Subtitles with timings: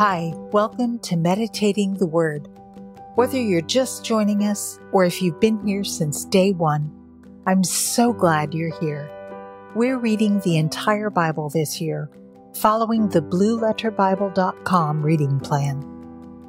[0.00, 2.48] Hi, welcome to Meditating the Word.
[3.16, 6.90] Whether you're just joining us or if you've been here since day one,
[7.46, 9.10] I'm so glad you're here.
[9.74, 12.08] We're reading the entire Bible this year,
[12.56, 15.84] following the blueletterbible.com reading plan.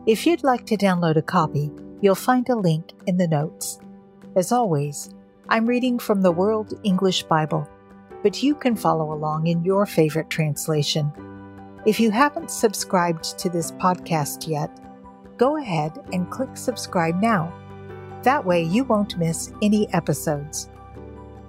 [0.05, 3.81] If you'd like to download a copy, you'll find a link in the notes.
[4.38, 5.13] As always,
[5.49, 7.68] I'm reading from the World English Bible,
[8.23, 11.11] but you can follow along in your favorite translation.
[11.84, 14.70] If you haven't subscribed to this podcast yet,
[15.38, 17.52] go ahead and click subscribe now.
[18.22, 20.70] That way you won't miss any episodes.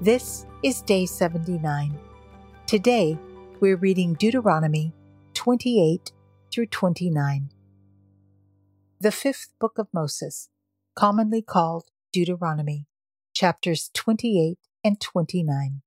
[0.00, 1.98] This is day 79.
[2.66, 3.18] Today,
[3.60, 4.94] we're reading Deuteronomy
[5.34, 6.12] 28
[6.50, 7.50] through 29.
[9.00, 10.48] The fifth book of Moses,
[10.94, 12.86] commonly called Deuteronomy,
[13.34, 15.82] chapters 28 and 29.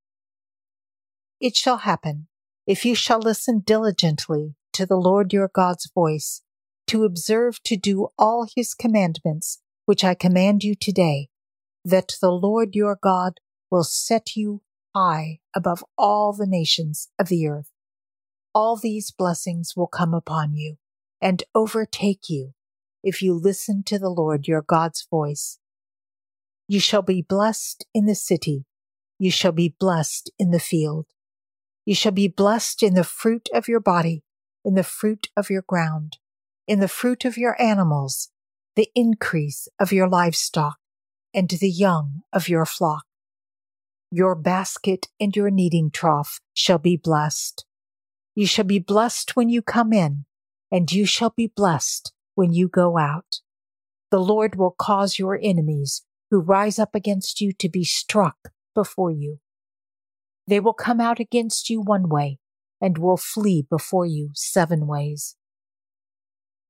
[1.40, 2.28] It shall happen
[2.68, 6.42] if you shall listen diligently to the Lord your God's voice,
[6.88, 11.30] to observe to do all his commandments, which I command you today,
[11.84, 14.62] that the Lord your God will set you
[14.96, 17.72] high above all the nations of the earth.
[18.54, 20.78] All these blessings will come upon you
[21.22, 22.54] and overtake you
[23.04, 25.60] if you listen to the Lord your God's voice.
[26.68, 28.66] You shall be blessed in the city.
[29.20, 31.06] You shall be blessed in the field.
[31.86, 34.24] You shall be blessed in the fruit of your body,
[34.64, 36.18] in the fruit of your ground,
[36.68, 38.30] in the fruit of your animals,
[38.76, 40.78] the increase of your livestock,
[41.34, 43.06] and the young of your flock.
[44.10, 47.66] Your basket and your kneading trough shall be blessed.
[48.34, 50.26] You shall be blessed when you come in,
[50.72, 53.42] and you shall be blessed when you go out.
[54.10, 59.12] The Lord will cause your enemies who rise up against you to be struck before
[59.12, 59.40] you.
[60.48, 62.40] They will come out against you one way
[62.80, 65.36] and will flee before you seven ways.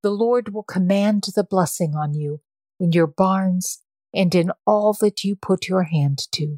[0.01, 2.41] The Lord will command the blessing on you
[2.79, 3.81] in your barns
[4.13, 6.58] and in all that you put your hand to.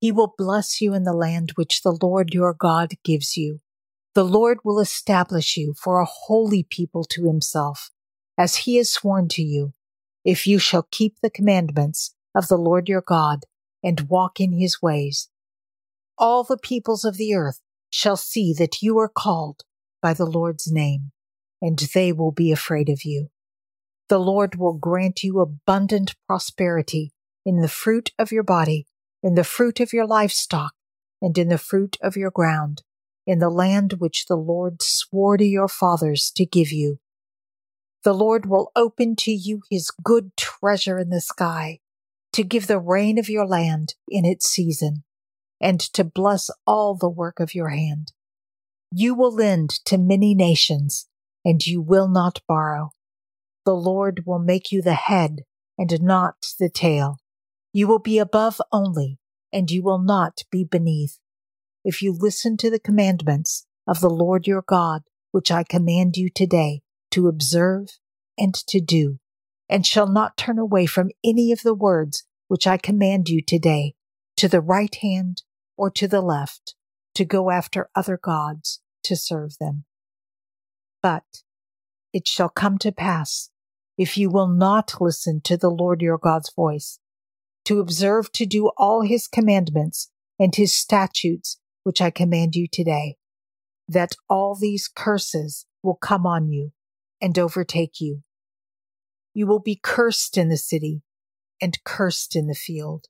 [0.00, 3.60] He will bless you in the land which the Lord your God gives you.
[4.14, 7.90] The Lord will establish you for a holy people to himself,
[8.38, 9.74] as he has sworn to you,
[10.24, 13.44] if you shall keep the commandments of the Lord your God
[13.82, 15.28] and walk in his ways
[16.18, 17.60] all the peoples of the earth
[17.90, 19.62] shall see that you are called
[20.02, 21.12] by the Lord's name,
[21.60, 23.28] and they will be afraid of you.
[24.08, 27.12] The Lord will grant you abundant prosperity
[27.44, 28.86] in the fruit of your body,
[29.22, 30.74] in the fruit of your livestock,
[31.20, 32.82] and in the fruit of your ground,
[33.26, 36.98] in the land which the Lord swore to your fathers to give you.
[38.04, 41.80] The Lord will open to you his good treasure in the sky,
[42.32, 45.02] to give the rain of your land in its season
[45.60, 48.12] and to bless all the work of your hand.
[48.92, 51.08] You will lend to many nations,
[51.44, 52.90] and you will not borrow.
[53.64, 55.40] The Lord will make you the head
[55.78, 57.18] and not the tail.
[57.72, 59.18] You will be above only,
[59.52, 61.18] and you will not be beneath.
[61.84, 65.02] If you listen to the commandments of the Lord your God,
[65.32, 67.98] which I command you today to observe
[68.38, 69.18] and to do,
[69.68, 73.94] and shall not turn away from any of the words which I command you today,
[74.36, 75.42] to the right hand
[75.76, 76.74] or to the left
[77.14, 79.84] to go after other gods to serve them.
[81.02, 81.24] But
[82.12, 83.50] it shall come to pass,
[83.98, 86.98] if you will not listen to the Lord your God's voice,
[87.64, 93.16] to observe to do all his commandments and his statutes which I command you today,
[93.88, 96.72] that all these curses will come on you
[97.20, 98.22] and overtake you.
[99.34, 101.02] You will be cursed in the city
[101.60, 103.06] and cursed in the field.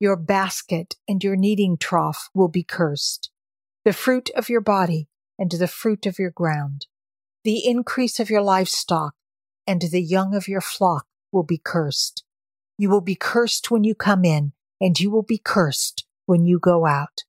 [0.00, 3.30] Your basket and your kneading trough will be cursed.
[3.84, 6.86] The fruit of your body and the fruit of your ground.
[7.44, 9.12] The increase of your livestock
[9.66, 12.24] and the young of your flock will be cursed.
[12.78, 16.58] You will be cursed when you come in, and you will be cursed when you
[16.58, 17.24] go out.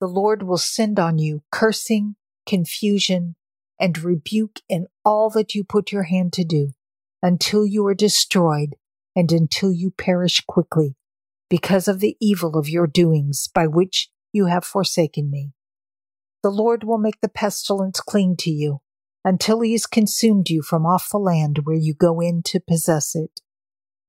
[0.00, 2.16] The Lord will send on you cursing,
[2.46, 3.36] confusion,
[3.78, 6.72] and rebuke in all that you put your hand to do,
[7.22, 8.76] until you are destroyed
[9.14, 10.96] and until you perish quickly
[11.48, 15.52] because of the evil of your doings by which you have forsaken me.
[16.42, 18.80] The Lord will make the pestilence cling to you
[19.24, 23.14] until he has consumed you from off the land where you go in to possess
[23.14, 23.40] it.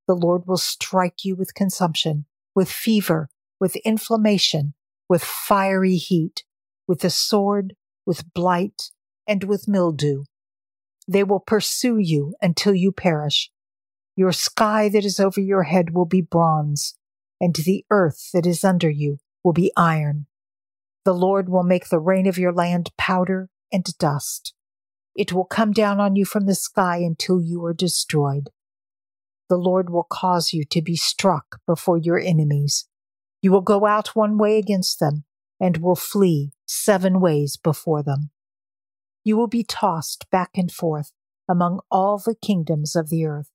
[0.06, 3.28] The Lord will strike you with consumption, with fever,
[3.60, 4.74] with inflammation,
[5.08, 6.44] with fiery heat,
[6.86, 7.74] with the sword,
[8.06, 8.90] with blight,
[9.26, 10.24] and with mildew.
[11.06, 13.50] They will pursue you until you perish.
[14.16, 16.94] Your sky that is over your head will be bronze,
[17.40, 20.26] and the earth that is under you will be iron.
[21.04, 24.54] The Lord will make the rain of your land powder and dust.
[25.14, 28.50] It will come down on you from the sky until you are destroyed.
[29.48, 32.86] The Lord will cause you to be struck before your enemies.
[33.40, 35.24] You will go out one way against them
[35.60, 38.30] and will flee seven ways before them.
[39.24, 41.12] You will be tossed back and forth
[41.48, 43.50] among all the kingdoms of the earth.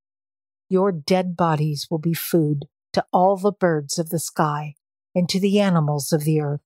[0.69, 4.75] Your dead bodies will be food to all the birds of the sky
[5.13, 6.61] and to the animals of the earth,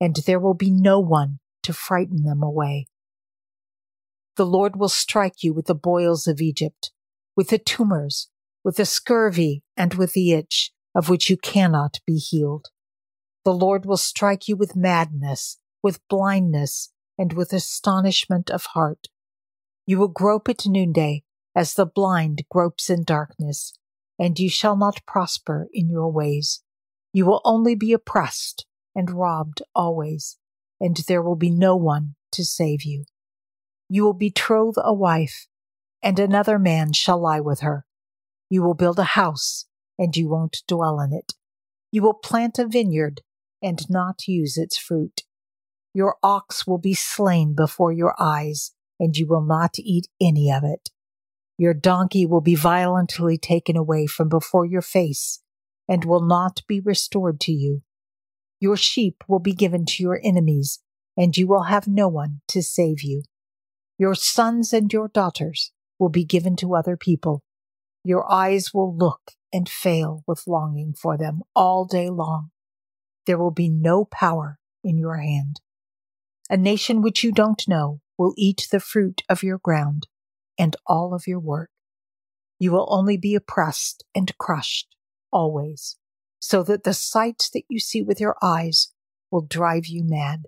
[0.00, 2.86] and there will be no one to frighten them away.
[4.36, 6.90] The Lord will strike you with the boils of Egypt,
[7.36, 8.28] with the tumors,
[8.64, 12.68] with the scurvy, and with the itch, of which you cannot be healed.
[13.44, 19.08] The Lord will strike you with madness, with blindness, and with astonishment of heart.
[19.86, 21.24] You will grope at noonday,
[21.54, 23.74] as the blind gropes in darkness,
[24.22, 26.62] and you shall not prosper in your ways.
[27.12, 28.64] You will only be oppressed
[28.94, 30.38] and robbed always,
[30.80, 33.04] and there will be no one to save you.
[33.88, 35.48] You will betroth a wife,
[36.04, 37.84] and another man shall lie with her.
[38.48, 39.66] You will build a house,
[39.98, 41.32] and you won't dwell in it.
[41.90, 43.22] You will plant a vineyard,
[43.60, 45.22] and not use its fruit.
[45.94, 50.62] Your ox will be slain before your eyes, and you will not eat any of
[50.62, 50.90] it.
[51.62, 55.42] Your donkey will be violently taken away from before your face,
[55.88, 57.82] and will not be restored to you.
[58.58, 60.80] Your sheep will be given to your enemies,
[61.16, 63.22] and you will have no one to save you.
[63.96, 65.70] Your sons and your daughters
[66.00, 67.44] will be given to other people.
[68.02, 72.50] Your eyes will look and fail with longing for them all day long.
[73.24, 75.60] There will be no power in your hand.
[76.50, 80.08] A nation which you don't know will eat the fruit of your ground
[80.58, 81.70] and all of your work.
[82.58, 84.94] You will only be oppressed and crushed
[85.32, 85.96] always,
[86.38, 88.92] so that the sight that you see with your eyes
[89.30, 90.46] will drive you mad.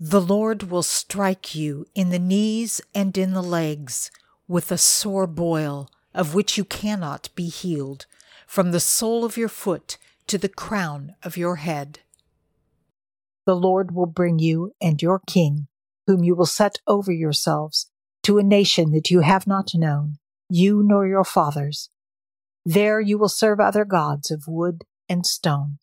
[0.00, 4.10] The Lord will strike you in the knees and in the legs
[4.48, 8.06] with a sore boil of which you cannot be healed,
[8.46, 9.96] from the sole of your foot
[10.26, 12.00] to the crown of your head.
[13.46, 15.68] The Lord will bring you and your king,
[16.06, 17.90] whom you will set over yourselves,
[18.22, 20.16] to a nation that you have not known,
[20.48, 21.90] you nor your fathers.
[22.64, 25.78] There you will serve other gods of wood and stone.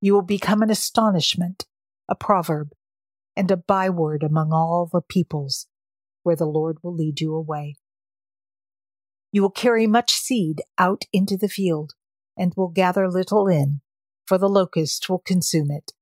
[0.00, 1.66] You will become an astonishment,
[2.08, 2.72] a proverb,
[3.36, 5.66] and a byword among all the peoples,
[6.22, 7.76] where the Lord will lead you away.
[9.30, 11.92] You will carry much seed out into the field,
[12.36, 13.80] and will gather little in,
[14.26, 15.92] for the locust will consume it.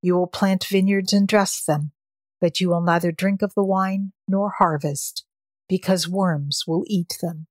[0.00, 1.92] You will plant vineyards and dress them,
[2.42, 5.24] but you will neither drink of the wine nor harvest,
[5.68, 7.46] because worms will eat them.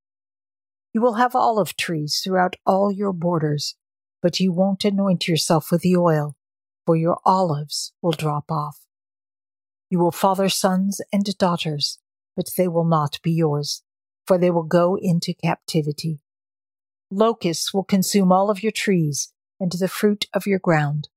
[0.94, 3.78] You will have olive trees throughout all your borders,
[4.22, 6.36] but you won't anoint yourself with the oil,
[6.86, 8.82] for your olives will drop off.
[9.90, 12.00] You will father sons and daughters,
[12.36, 13.84] but they will not be yours,
[14.28, 16.20] for they will go into captivity.
[17.10, 21.08] Locusts will consume all of your trees and the fruit of your ground.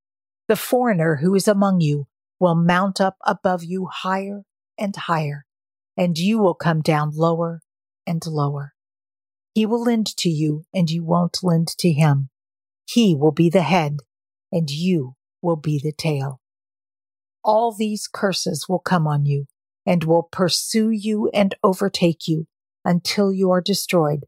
[0.46, 2.06] The foreigner who is among you
[2.44, 4.42] will mount up above you higher
[4.78, 5.46] and higher,
[5.96, 7.60] and you will come down lower
[8.06, 8.74] and lower.
[9.54, 12.28] He will lend to you, and you won't lend to him.
[12.86, 13.98] He will be the head,
[14.52, 16.40] and you will be the tail
[17.44, 19.46] all these curses will come on you
[19.86, 22.46] and will pursue you and overtake you
[22.84, 24.24] until you are destroyed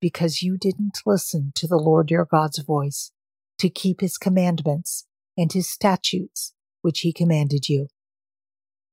[0.00, 3.12] because you didn't listen to the Lord your God's voice
[3.58, 6.54] to keep his commandments and his statutes
[6.86, 7.88] which he commanded you.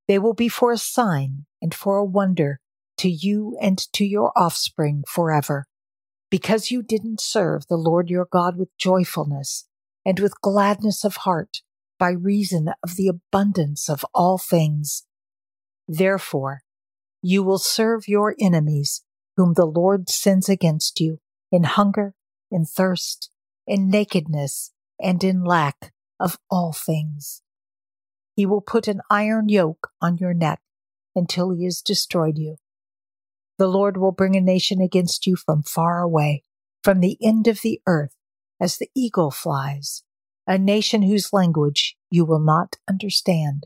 [0.07, 2.59] They will be for a sign and for a wonder
[2.97, 5.67] to you and to your offspring forever,
[6.31, 9.67] because you didn't serve the Lord your God with joyfulness
[10.03, 11.61] and with gladness of heart
[11.99, 15.05] by reason of the abundance of all things.
[15.87, 16.61] Therefore,
[17.21, 19.03] you will serve your enemies,
[19.37, 21.19] whom the Lord sends against you,
[21.51, 22.15] in hunger,
[22.49, 23.29] in thirst,
[23.67, 27.42] in nakedness, and in lack of all things.
[28.35, 30.61] He will put an iron yoke on your neck
[31.15, 32.57] until he has destroyed you.
[33.57, 36.43] The Lord will bring a nation against you from far away,
[36.83, 38.15] from the end of the earth,
[38.59, 40.03] as the eagle flies
[40.45, 43.65] a nation whose language you will not understand,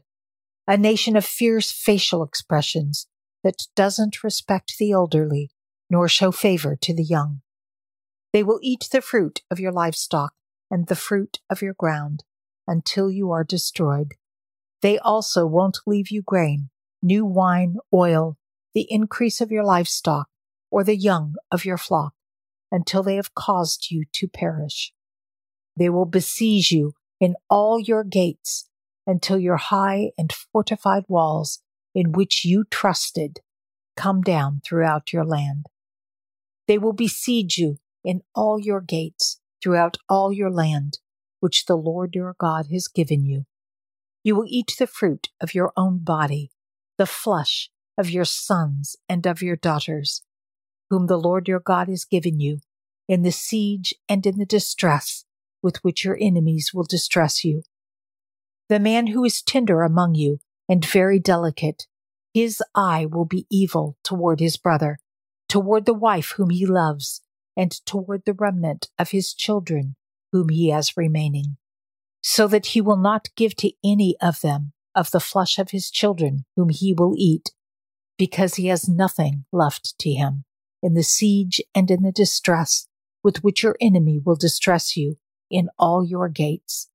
[0.68, 3.08] a nation of fierce facial expressions
[3.44, 5.50] that doesn't respect the elderly
[5.90, 7.42] nor show favor to the young.
[8.34, 10.34] They will eat the fruit of your livestock
[10.70, 12.24] and the fruit of your ground
[12.68, 14.16] until you are destroyed.
[14.82, 16.70] They also won't leave you grain,
[17.02, 18.38] new wine, oil,
[18.74, 20.28] the increase of your livestock,
[20.70, 22.14] or the young of your flock,
[22.72, 24.94] until they have caused you to perish.
[25.76, 28.68] They will besiege you in all your gates
[29.06, 31.60] until your high and fortified walls
[31.96, 33.40] in which you trusted
[33.96, 35.66] come down throughout your land.
[36.68, 41.00] They will besiege you in all your gates throughout all your land,
[41.40, 43.46] which the Lord your God has given you.
[44.28, 46.52] You will eat the fruit of your own body,
[46.98, 50.22] the flesh of your sons and of your daughters,
[50.90, 52.60] whom the Lord your God has given you,
[53.08, 55.24] in the siege and in the distress
[55.64, 57.64] with which your enemies will distress you.
[58.68, 61.88] The man who is tender among you and very delicate,
[62.34, 64.98] his eye will be evil toward his brother,
[65.48, 67.22] toward the wife whom he loves,
[67.56, 69.96] and toward the remnant of his children
[70.34, 71.56] whom he has remaining,
[72.30, 75.90] so that he will not give to any of them of the flesh of his
[75.90, 77.54] children whom he will eat,
[78.18, 80.44] because he has nothing left to him
[80.84, 82.90] in the siege and in the distress
[83.24, 85.16] with which your enemy will distress you
[85.50, 86.90] in all your gates.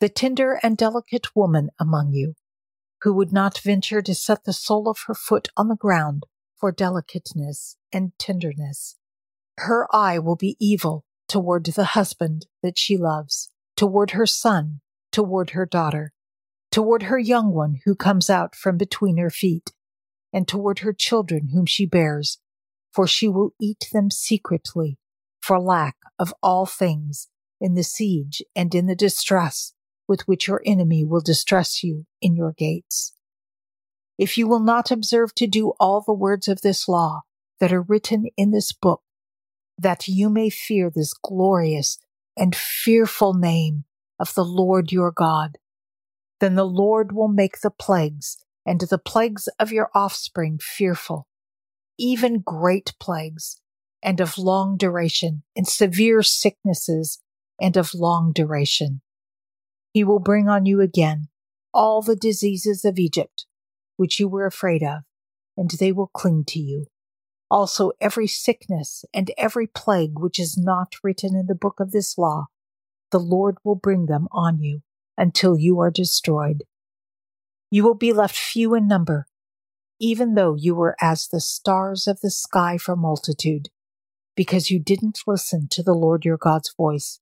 [0.00, 2.34] The tender and delicate woman among you,
[3.02, 6.24] who would not venture to set the sole of her foot on the ground
[6.56, 8.96] for delicateness and tenderness.
[9.58, 13.51] Her eye will be evil toward the husband that she loves,
[13.82, 16.12] toward her son, toward her daughter,
[16.70, 19.72] toward her young one who comes out from between her feet,
[20.32, 22.38] and toward her children whom she bears,
[22.92, 24.98] for she will eat them secretly,
[25.40, 27.26] for lack of all things,
[27.60, 29.72] in the siege and in the distress
[30.06, 33.16] with which your enemy will distress you in your gates.
[34.16, 37.22] If you will not observe to do all the words of this law
[37.58, 39.02] that are written in this book,
[39.76, 41.98] that you may fear this glorious
[42.36, 43.84] and fearful name
[44.18, 45.58] of the Lord your God,
[46.40, 51.26] then the Lord will make the plagues and the plagues of your offspring fearful,
[51.98, 53.60] even great plagues
[54.02, 57.20] and of long duration and severe sicknesses
[57.60, 59.00] and of long duration.
[59.92, 61.28] He will bring on you again
[61.74, 63.46] all the diseases of Egypt,
[63.96, 65.02] which you were afraid of,
[65.56, 66.86] and they will cling to you.
[67.52, 72.16] Also, every sickness and every plague which is not written in the book of this
[72.16, 72.46] law,
[73.10, 74.80] the Lord will bring them on you
[75.18, 76.64] until you are destroyed.
[77.70, 79.26] You will be left few in number,
[80.00, 83.68] even though you were as the stars of the sky for multitude,
[84.34, 87.20] because you didn't listen to the Lord your God's voice.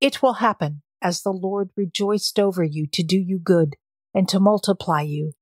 [0.00, 3.76] It will happen as the Lord rejoiced over you to do you good
[4.14, 5.32] and to multiply you.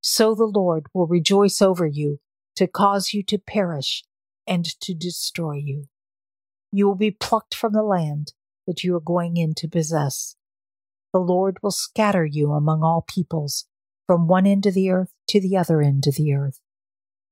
[0.00, 2.20] So the Lord will rejoice over you
[2.58, 4.02] to cause you to perish
[4.44, 5.84] and to destroy you.
[6.72, 8.32] You will be plucked from the land
[8.66, 10.34] that you are going in to possess.
[11.12, 13.66] The Lord will scatter you among all peoples,
[14.08, 16.58] from one end of the earth to the other end of the earth.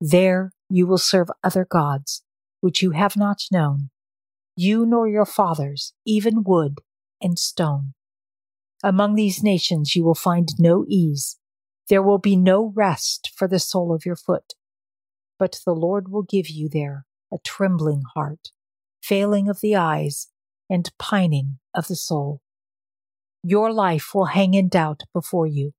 [0.00, 2.22] There you will serve other gods,
[2.60, 3.90] which you have not known,
[4.54, 6.78] you nor your fathers, even wood
[7.20, 7.94] and stone.
[8.84, 11.36] Among these nations you will find no ease.
[11.88, 14.54] There will be no rest for the sole of your foot.
[15.38, 18.50] But the Lord will give you there a trembling heart,
[19.02, 20.28] failing of the eyes,
[20.70, 22.40] and pining of the soul.
[23.42, 25.72] Your life will hang in doubt before you.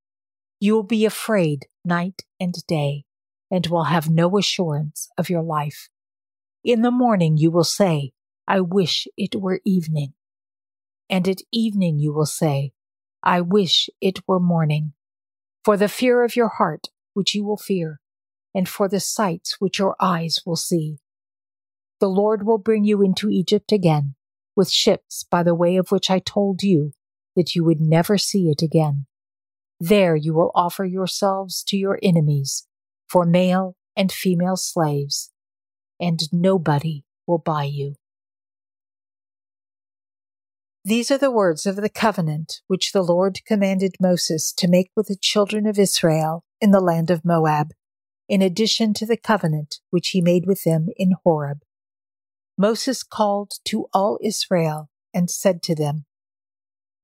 [0.60, 3.04] You will be afraid night and day,
[3.52, 5.90] and will have no assurance of your life.
[6.64, 8.12] In the morning you will say,
[8.48, 10.14] I wish it were evening.
[11.10, 12.72] And at evening you will say,
[13.24, 14.94] I wish it were morning.
[15.66, 18.00] For the fear of your heart, which you will fear,
[18.58, 20.98] and for the sights which your eyes will see.
[22.00, 24.16] The Lord will bring you into Egypt again,
[24.56, 26.94] with ships by the way of which I told you
[27.36, 29.06] that you would never see it again.
[29.80, 32.66] There you will offer yourselves to your enemies
[33.08, 35.32] for male and female slaves,
[36.00, 37.94] and nobody will buy you.
[40.84, 45.10] These are the words of the covenant which the Lord commanded Moses to make with
[45.10, 47.68] the children of Israel in the land of Moab,
[48.28, 51.60] in addition to the covenant which he made with them in Horeb.
[52.58, 56.06] Moses called to all Israel and said to them,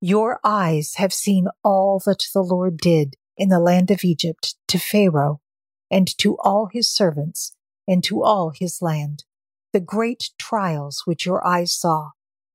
[0.01, 4.77] Your eyes have seen all that the Lord did in the land of Egypt to
[4.77, 5.42] Pharaoh
[5.89, 7.56] and to all his servants
[7.88, 9.24] and to all his land,
[9.72, 12.12] the great trials which your eyes saw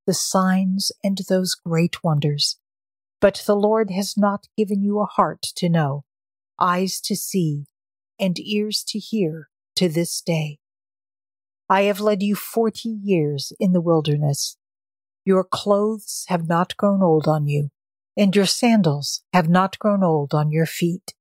[0.06, 2.58] the signs and those great wonders.
[3.20, 6.04] But the Lord has not given you a heart to know,
[6.58, 7.66] eyes to see,
[8.18, 10.58] and ears to hear to this day.
[11.68, 14.56] I have led you forty years in the wilderness.
[15.24, 17.70] Your clothes have not grown old on you,
[18.16, 21.14] and your sandals have not grown old on your feet.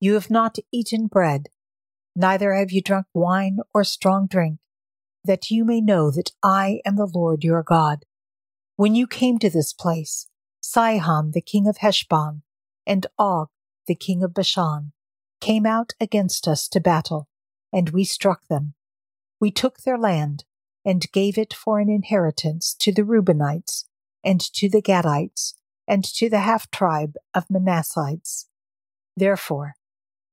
[0.00, 1.48] You have not eaten bread,
[2.16, 4.58] neither have you drunk wine or strong drink,
[5.24, 8.04] that you may know that I am the Lord your God.
[8.76, 10.28] When you came to this place,
[10.60, 12.42] Sihon the king of Heshbon
[12.86, 13.48] and Og
[13.86, 14.92] the king of Bashan
[15.40, 17.28] came out against us to battle,
[17.72, 18.74] and we struck them.
[19.40, 20.44] We took their land
[20.84, 23.84] and gave it for an inheritance to the Reubenites,
[24.24, 25.54] and to the Gadites,
[25.86, 28.46] and to the half tribe of Manassites.
[29.16, 29.74] Therefore,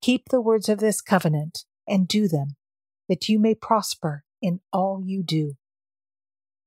[0.01, 2.55] keep the words of this covenant and do them,
[3.07, 5.55] that you may prosper in all you do.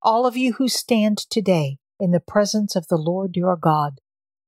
[0.03, 4.01] All of you who stand today in the presence of the Lord your God,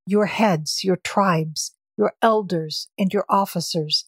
[0.07, 4.07] your heads, your tribes, your elders, and your officers,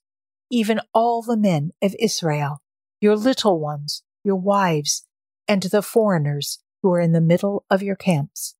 [0.50, 2.62] even all the men of Israel,
[3.02, 5.06] your little ones, your wives,
[5.46, 8.54] and the foreigners who are in the middle of your camps,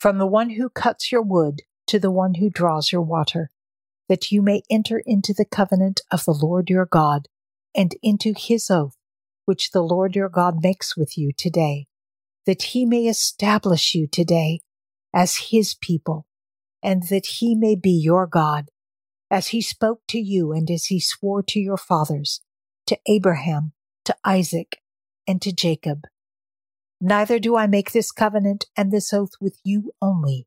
[0.00, 3.50] from the one who cuts your wood to the one who draws your water,
[4.08, 7.28] that you may enter into the covenant of the Lord your God
[7.76, 8.96] and into his oath,
[9.44, 11.86] which the Lord your God makes with you today,
[12.46, 14.58] that he may establish you today
[15.14, 16.26] as his people,
[16.82, 18.70] and that he may be your God,
[19.30, 22.40] as he spoke to you and as he swore to your fathers,
[22.86, 23.72] to Abraham,
[24.04, 24.78] to Isaac,
[25.26, 26.02] and to Jacob.
[27.00, 30.46] Neither do I make this covenant and this oath with you only,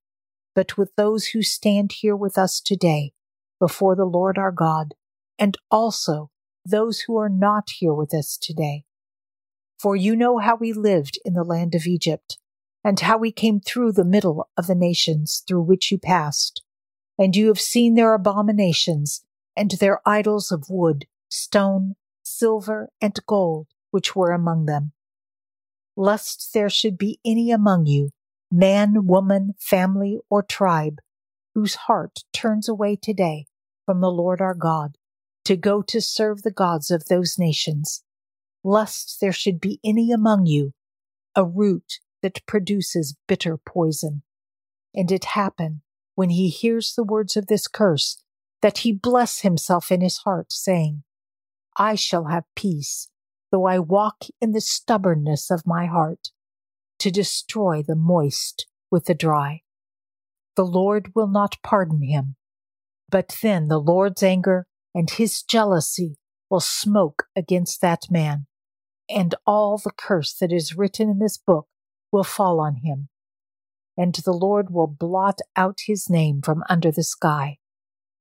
[0.53, 3.13] but with those who stand here with us today
[3.59, 4.93] before the Lord our God,
[5.37, 6.29] and also
[6.65, 8.83] those who are not here with us today.
[9.79, 12.37] For you know how we lived in the land of Egypt,
[12.85, 16.61] and how we came through the middle of the nations through which you passed.
[17.17, 19.25] And you have seen their abominations,
[19.57, 24.91] and their idols of wood, stone, silver, and gold, which were among them.
[25.97, 28.11] Lest there should be any among you,
[28.51, 30.99] man, woman, family, or tribe,
[31.55, 33.47] whose heart turns away today
[33.87, 34.95] from the Lord our God,
[35.45, 38.03] to go to serve the gods of those nations,
[38.63, 40.73] lest there should be any among you
[41.35, 44.23] a root that produces bitter poison.
[44.95, 45.83] And it happen,
[46.15, 48.23] when he hears the words of this curse,
[48.63, 51.03] that he bless himself in his heart, saying,
[51.77, 53.09] I shall have peace,
[53.51, 56.31] though I walk in the stubbornness of my heart,
[56.97, 59.61] to destroy the moist with the dry.
[60.55, 62.37] The Lord will not pardon him,
[63.07, 66.17] but then the Lord's anger and his jealousy
[66.49, 68.47] will smoke against that man,
[69.07, 71.67] and all the curse that is written in this book
[72.15, 73.09] will fall on him,
[73.97, 77.57] and the Lord will blot out his name from under the sky.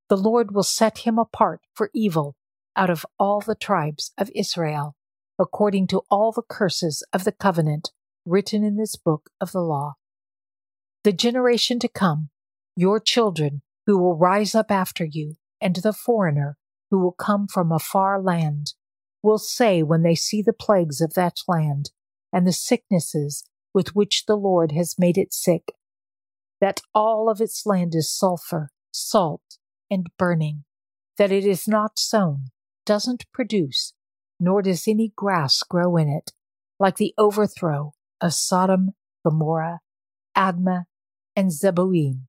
[0.08, 2.34] The Lord will set him apart for evil
[2.74, 4.96] out of all the tribes of Israel,
[5.38, 7.92] according to all the curses of the covenant
[8.26, 9.94] written in this book of the law.
[11.04, 12.30] The generation to come,
[12.74, 16.56] your children who will rise up after you, and the foreigner
[16.90, 18.74] who will come from a far land,
[19.22, 21.92] will say when they see the plagues of that land
[22.32, 25.72] and the sicknesses with which the Lord has made it sick,
[26.60, 29.58] that all of its land is sulfur, salt,
[29.90, 30.64] and burning,
[31.18, 32.46] that it is not sown,
[32.86, 33.92] doesn't produce,
[34.38, 36.32] nor does any grass grow in it,
[36.78, 38.92] like the overthrow of Sodom,
[39.24, 39.80] Gomorrah,
[40.36, 40.84] Admah,
[41.36, 42.26] and Zeboim,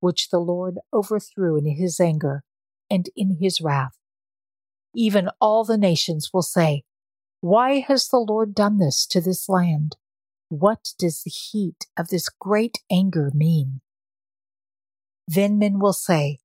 [0.00, 2.42] which the Lord overthrew in his anger
[2.90, 3.96] and in his wrath.
[4.94, 6.82] Even all the nations will say,
[7.40, 9.96] Why has the Lord done this to this land?
[10.50, 13.82] What does the heat of this great anger mean?
[15.28, 16.40] Then men will say,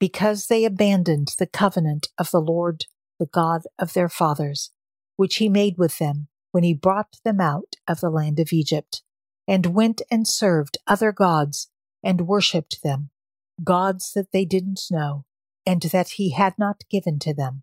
[0.00, 2.86] Because they abandoned the covenant of the Lord,
[3.20, 4.72] the God of their fathers,
[5.14, 9.00] which he made with them when he brought them out of the land of Egypt,
[9.46, 11.70] and went and served other gods
[12.02, 13.10] and worshipped them,
[13.62, 15.24] gods that they didn't know
[15.64, 17.62] and that he had not given to them.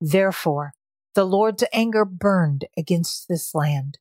[0.00, 0.72] Therefore,
[1.14, 3.98] the Lord's anger burned against this land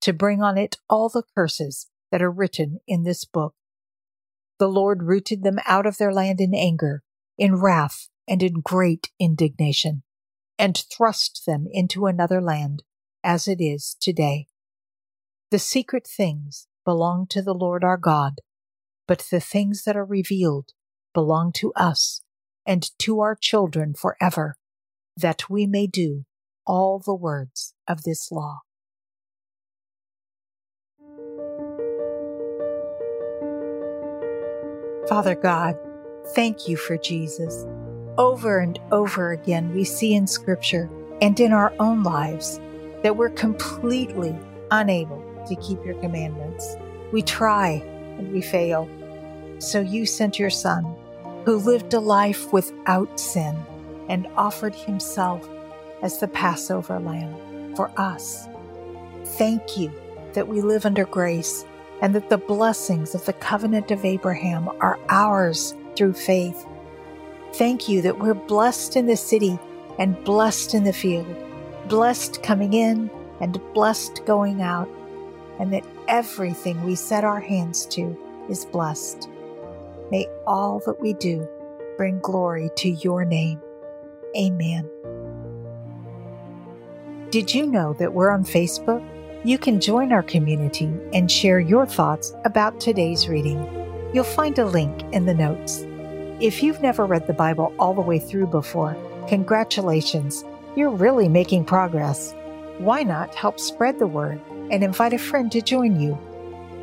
[0.00, 3.54] to bring on it all the curses that are written in this book.
[4.58, 7.02] The Lord rooted them out of their land in anger,
[7.38, 10.02] in wrath, and in great indignation,
[10.58, 12.82] and thrust them into another land,
[13.24, 14.46] as it is today.
[15.50, 18.40] The secret things belong to the Lord our God,
[19.08, 20.70] but the things that are revealed
[21.12, 22.22] belong to us
[22.66, 24.56] and to our children forever,
[25.16, 26.24] that we may do
[26.66, 28.60] all the words of this law.
[35.10, 35.76] Father God,
[36.36, 37.66] thank you for Jesus.
[38.16, 40.88] Over and over again, we see in Scripture
[41.20, 42.60] and in our own lives
[43.02, 44.38] that we're completely
[44.70, 46.76] unable to keep your commandments.
[47.10, 47.82] We try
[48.18, 48.88] and we fail.
[49.58, 50.84] So you sent your Son,
[51.44, 53.56] who lived a life without sin
[54.08, 55.44] and offered himself
[56.02, 58.48] as the Passover lamb for us.
[59.24, 59.92] Thank you
[60.34, 61.64] that we live under grace
[62.00, 66.66] and that the blessings of the covenant of Abraham are ours through faith.
[67.54, 69.58] Thank you that we're blessed in the city
[69.98, 71.36] and blessed in the field,
[71.88, 73.10] blessed coming in
[73.40, 74.88] and blessed going out,
[75.58, 78.16] and that everything we set our hands to
[78.48, 79.28] is blessed.
[80.10, 81.46] May all that we do
[81.96, 83.60] bring glory to your name.
[84.36, 84.88] Amen.
[87.30, 89.06] Did you know that we're on Facebook?
[89.42, 93.58] You can join our community and share your thoughts about today's reading.
[94.12, 95.82] You'll find a link in the notes.
[96.40, 98.94] If you've never read the Bible all the way through before,
[99.28, 100.44] congratulations,
[100.76, 102.34] you're really making progress.
[102.76, 106.18] Why not help spread the word and invite a friend to join you?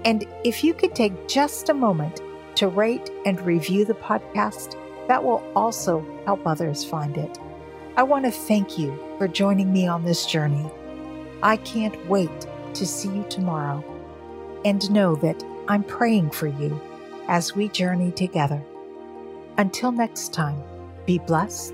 [0.04, 2.22] And if you could take just a moment
[2.56, 4.76] to rate and review the podcast,
[5.08, 7.38] that will also help others find it.
[7.96, 10.72] I want to thank you for joining me on this journey.
[11.44, 13.84] I can't wait to see you tomorrow
[14.66, 16.80] and know that I'm praying for you
[17.28, 18.64] as we journey together.
[19.58, 20.62] Until next time,
[21.06, 21.74] be blessed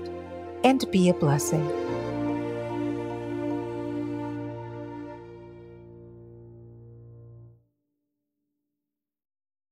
[0.64, 1.83] and be a blessing.